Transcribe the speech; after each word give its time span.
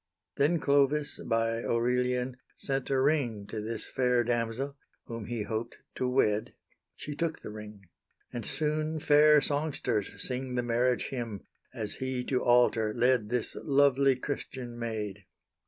Then 0.37 0.59
Clovis, 0.59 1.19
by 1.23 1.63
Aurelian, 1.63 2.37
sent 2.57 2.89
a 2.89 2.99
ring 2.99 3.45
To 3.45 3.61
this 3.61 3.85
fair 3.85 4.23
damsel, 4.23 4.75
whom 5.05 5.27
he 5.27 5.43
hoped 5.43 5.77
to 5.93 6.09
wed; 6.09 6.55
She 6.95 7.15
took 7.15 7.43
the 7.43 7.51
ring; 7.51 7.83
and 8.33 8.43
soon 8.43 8.99
fair 8.99 9.41
songsters 9.41 10.19
sing 10.27 10.55
The 10.55 10.63
marriage 10.63 11.09
hymn, 11.09 11.45
as 11.71 11.97
he 11.97 12.23
to 12.23 12.41
altar 12.43 12.95
led 12.95 13.29
This 13.29 13.53
lovely 13.61 14.15
Christian 14.15 14.79
maid. 14.79 15.25